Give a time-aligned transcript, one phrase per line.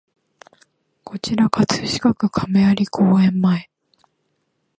[1.03, 3.69] こちら葛飾区亀有公園前